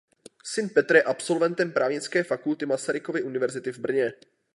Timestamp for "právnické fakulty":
1.71-2.65